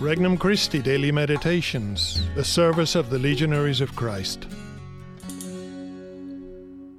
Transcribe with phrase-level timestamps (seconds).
[0.00, 4.44] Regnum Christi Daily Meditations, the service of the Legionaries of Christ.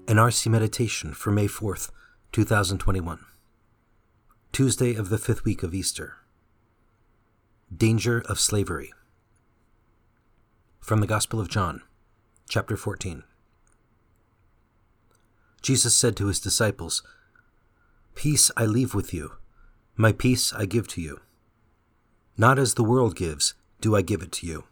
[0.09, 1.91] An RC Meditation for May 4th,
[2.33, 3.25] 2021.
[4.51, 6.17] Tuesday of the fifth week of Easter.
[7.73, 8.91] Danger of Slavery.
[10.81, 11.81] From the Gospel of John,
[12.49, 13.23] chapter 14.
[15.61, 17.01] Jesus said to his disciples,
[18.13, 19.35] Peace I leave with you,
[19.95, 21.21] my peace I give to you.
[22.39, 24.63] Not as the world gives, do I give it to you.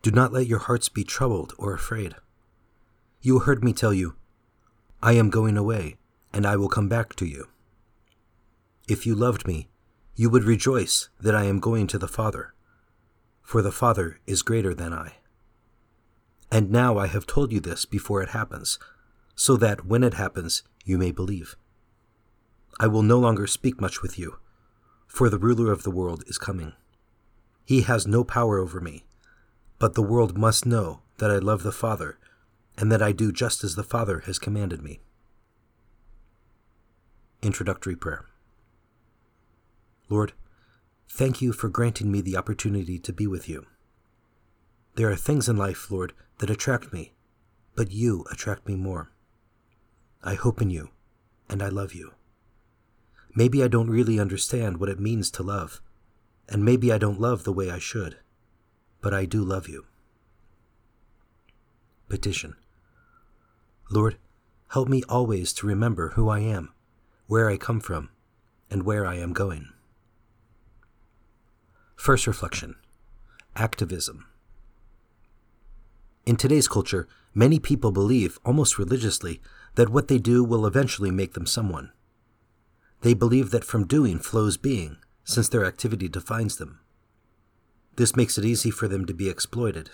[0.00, 2.14] Do not let your hearts be troubled or afraid.
[3.20, 4.16] You heard me tell you,
[5.02, 5.98] I am going away,
[6.32, 7.48] and I will come back to you.
[8.88, 9.68] If you loved me,
[10.16, 12.54] you would rejoice that I am going to the Father,
[13.42, 15.16] for the Father is greater than I.
[16.50, 18.78] And now I have told you this before it happens,
[19.34, 21.54] so that when it happens, you may believe.
[22.80, 24.38] I will no longer speak much with you
[25.14, 26.72] for the ruler of the world is coming.
[27.64, 29.04] He has no power over me,
[29.78, 32.18] but the world must know that I love the Father,
[32.76, 34.98] and that I do just as the Father has commanded me.
[37.42, 38.26] Introductory Prayer
[40.08, 40.32] Lord,
[41.08, 43.66] thank you for granting me the opportunity to be with you.
[44.96, 47.12] There are things in life, Lord, that attract me,
[47.76, 49.12] but you attract me more.
[50.24, 50.90] I hope in you,
[51.48, 52.14] and I love you.
[53.34, 55.80] Maybe I don't really understand what it means to love,
[56.48, 58.18] and maybe I don't love the way I should,
[59.00, 59.86] but I do love you.
[62.08, 62.54] Petition
[63.90, 64.18] Lord,
[64.68, 66.72] help me always to remember who I am,
[67.26, 68.10] where I come from,
[68.70, 69.68] and where I am going.
[71.96, 72.76] First reflection
[73.56, 74.26] Activism.
[76.26, 79.40] In today's culture, many people believe, almost religiously,
[79.74, 81.90] that what they do will eventually make them someone.
[83.04, 86.80] They believe that from doing flows being, since their activity defines them.
[87.96, 89.90] This makes it easy for them to be exploited.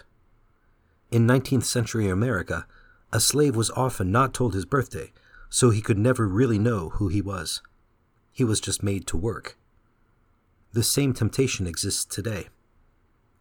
[1.10, 2.68] In 19th century America,
[3.12, 5.10] a slave was often not told his birthday,
[5.48, 7.62] so he could never really know who he was.
[8.30, 9.58] He was just made to work.
[10.72, 12.46] The same temptation exists today.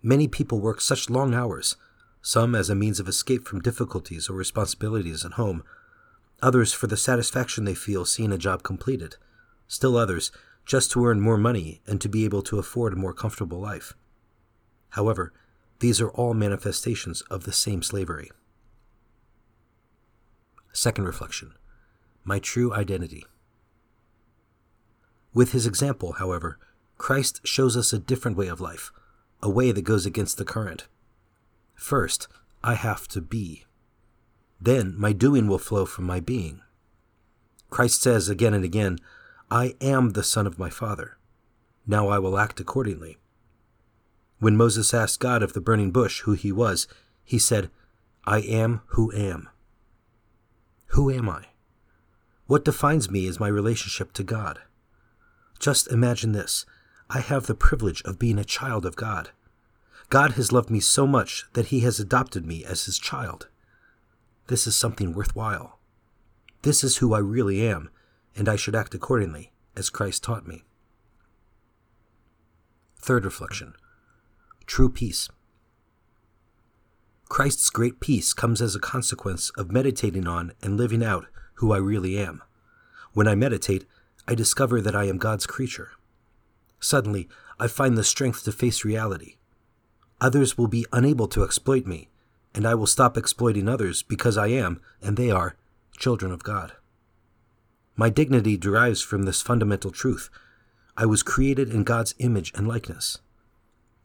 [0.01, 1.75] Many people work such long hours,
[2.23, 5.63] some as a means of escape from difficulties or responsibilities at home,
[6.41, 9.17] others for the satisfaction they feel seeing a job completed
[9.69, 10.33] still others
[10.65, 13.93] just to earn more money and to be able to afford a more comfortable life.
[14.89, 15.31] However,
[15.79, 18.29] these are all manifestations of the same slavery.
[20.73, 21.53] Second reflection
[22.25, 23.25] My true identity.
[25.33, 26.59] With his example, however,
[26.97, 28.91] Christ shows us a different way of life,
[29.41, 30.87] a way that goes against the current.
[31.75, 32.27] First,
[32.63, 33.65] I have to be.
[34.59, 36.61] Then my doing will flow from my being.
[37.69, 38.99] Christ says again and again,
[39.51, 41.17] I am the Son of my Father.
[41.87, 43.17] Now I will act accordingly.
[44.39, 46.87] When Moses asked God of the burning bush who he was,
[47.23, 47.69] he said,
[48.25, 49.49] I am who am.
[50.89, 51.45] Who am I?
[52.45, 54.59] What defines me is my relationship to God.
[55.59, 56.65] Just imagine this
[57.09, 59.31] I have the privilege of being a child of God.
[60.09, 63.47] God has loved me so much that he has adopted me as his child.
[64.47, 65.79] This is something worthwhile.
[66.61, 67.89] This is who I really am,
[68.35, 70.63] and I should act accordingly, as Christ taught me.
[72.97, 73.73] Third reflection
[74.65, 75.29] True peace.
[77.27, 81.77] Christ's great peace comes as a consequence of meditating on and living out who I
[81.77, 82.41] really am.
[83.13, 83.85] When I meditate,
[84.27, 85.91] I discover that I am God's creature.
[86.79, 87.27] Suddenly,
[87.59, 89.35] I find the strength to face reality.
[90.21, 92.09] Others will be unable to exploit me,
[92.53, 95.55] and I will stop exploiting others because I am, and they are,
[95.97, 96.73] children of God.
[97.99, 100.29] My dignity derives from this fundamental truth.
[100.95, 103.17] I was created in God's image and likeness.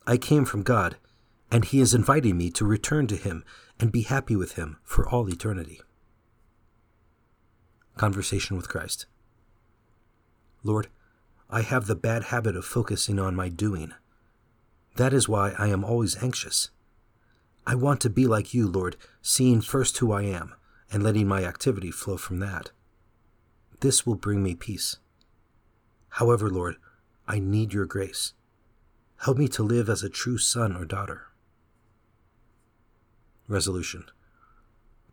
[0.04, 0.96] I came from God,
[1.48, 3.44] and He is inviting me to return to Him
[3.78, 5.80] and be happy with Him for all eternity.
[7.96, 9.06] Conversation with Christ
[10.64, 10.88] Lord,
[11.48, 13.92] I have the bad habit of focusing on my doing.
[14.96, 16.70] That is why I am always anxious.
[17.64, 20.52] I want to be like you, Lord, seeing first who I am
[20.90, 22.72] and letting my activity flow from that.
[23.84, 24.96] This will bring me peace.
[26.08, 26.76] However, Lord,
[27.28, 28.32] I need your grace.
[29.18, 31.26] Help me to live as a true son or daughter.
[33.46, 34.06] Resolution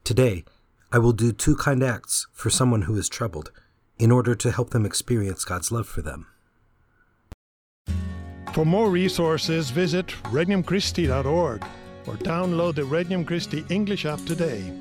[0.06, 0.45] Today,
[0.89, 3.51] I will do two kind acts for someone who is troubled
[4.00, 6.27] in order to help them experience God's love for them.
[8.53, 11.62] For more resources, visit regnumchristi.org
[12.07, 14.71] or download the Regnum Christi English app today.